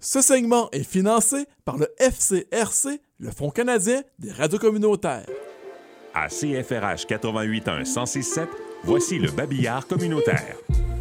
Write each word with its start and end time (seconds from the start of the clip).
Ce 0.00 0.22
segment 0.22 0.68
est 0.70 0.84
financé 0.84 1.46
par 1.64 1.76
le 1.76 1.88
FCRC, 1.98 3.00
le 3.18 3.32
Fonds 3.32 3.50
canadien 3.50 4.02
des 4.20 4.30
radios 4.30 4.60
communautaires. 4.60 5.26
À 6.14 6.28
CFRH 6.28 7.06
881 7.08 7.78
1067, 7.78 8.48
voici 8.84 9.18
le 9.18 9.32
babillard 9.32 9.88
communautaire. 9.88 10.56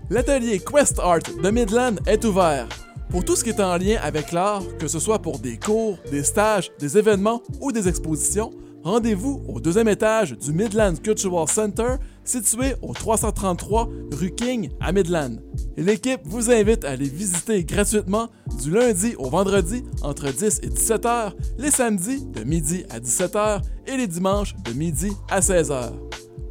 L'atelier 0.08 0.60
Quest 0.60 0.98
Art 0.98 1.20
de 1.42 1.50
Midland 1.50 1.96
est 2.06 2.24
ouvert. 2.24 2.66
Pour 3.10 3.22
tout 3.24 3.36
ce 3.36 3.44
qui 3.44 3.50
est 3.50 3.60
en 3.60 3.76
lien 3.76 3.98
avec 4.02 4.32
l'art, 4.32 4.62
que 4.78 4.88
ce 4.88 4.98
soit 5.00 5.18
pour 5.18 5.38
des 5.38 5.58
cours, 5.58 5.98
des 6.10 6.22
stages, 6.22 6.70
des 6.78 6.96
événements 6.96 7.42
ou 7.60 7.72
des 7.72 7.88
expositions, 7.88 8.52
rendez-vous 8.82 9.42
au 9.48 9.60
deuxième 9.60 9.88
étage 9.88 10.36
du 10.36 10.52
Midland 10.52 10.94
Cultural 11.02 11.48
Center, 11.48 11.96
situé 12.24 12.74
au 12.82 12.92
333 12.92 13.88
rue 14.12 14.34
King 14.34 14.70
à 14.80 14.92
Midland. 14.92 15.36
L'équipe 15.76 16.20
vous 16.24 16.50
invite 16.50 16.84
à 16.84 16.90
aller 16.90 17.08
visiter 17.08 17.64
gratuitement 17.64 18.28
du 18.62 18.70
lundi 18.70 19.14
au 19.18 19.28
vendredi 19.28 19.84
entre 20.02 20.32
10 20.32 20.60
et 20.62 20.68
17 20.68 21.04
h, 21.04 21.32
les 21.58 21.70
samedis 21.70 22.26
de 22.26 22.44
midi 22.44 22.84
à 22.90 23.00
17 23.00 23.34
h 23.34 23.60
et 23.86 23.96
les 23.96 24.06
dimanches 24.06 24.54
de 24.64 24.72
midi 24.72 25.12
à 25.30 25.42
16 25.42 25.70
h. 25.70 25.90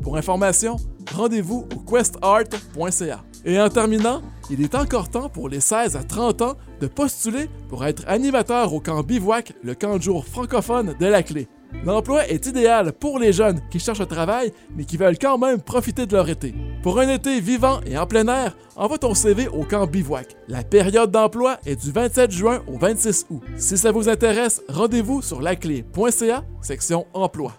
Pour 0.02 0.18
information, 0.18 0.78
rendez-vous 1.14 1.68
au 1.76 1.80
questart.ca. 1.80 3.24
Et 3.46 3.60
en 3.60 3.70
terminant, 3.70 4.22
il 4.50 4.62
est 4.62 4.76
encore 4.76 5.10
temps 5.10 5.30
pour 5.30 5.48
les 5.48 5.60
16 5.60 5.96
à 5.96 6.04
30 6.04 6.42
ans 6.42 6.54
de 6.82 6.88
postuler 6.88 7.50
pour 7.70 7.86
être 7.86 8.04
animateur 8.08 8.74
au 8.74 8.80
camp 8.80 9.04
Bivouac, 9.04 9.54
le 9.64 9.76
camp 9.76 9.98
de 9.98 10.02
jour 10.02 10.26
francophone 10.26 10.96
de 11.00 11.06
la 11.06 11.24
clé. 11.24 11.48
L'emploi 11.86 12.28
est 12.28 12.46
idéal 12.46 12.94
pour 12.94 13.20
les 13.20 13.34
jeunes 13.34 13.62
qui 13.70 13.80
cherchent 13.80 14.02
un 14.02 14.06
travail 14.06 14.52
mais 14.76 14.86
qui 14.86 14.98
veulent 14.98 15.18
quand 15.18 15.38
même 15.38 15.62
profiter 15.62 16.06
de 16.06 16.16
leur 16.16 16.30
été. 16.30 16.54
Pour 16.84 17.00
un 17.00 17.10
été 17.10 17.40
vivant 17.40 17.80
et 17.86 17.98
en 17.98 18.06
plein 18.06 18.28
air, 18.28 18.58
envoie 18.76 18.98
ton 18.98 19.14
CV 19.14 19.48
au 19.48 19.64
camp 19.64 19.86
Bivouac. 19.86 20.36
La 20.48 20.64
période 20.64 21.12
d'emploi 21.12 21.58
est 21.66 21.84
du 21.84 21.92
27 21.92 22.32
juin 22.32 22.62
au 22.68 22.78
26 22.78 23.28
août. 23.30 23.42
Si 23.58 23.78
ça 23.78 23.92
vous 23.92 24.10
intéresse, 24.10 24.62
rendez-vous 24.70 25.22
sur 25.22 25.42
laclé.ca, 25.42 26.44
section 26.62 27.06
emploi. 27.14 27.54